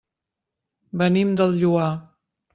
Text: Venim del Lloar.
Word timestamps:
Venim 1.03 1.35
del 1.43 1.55
Lloar. 1.61 1.87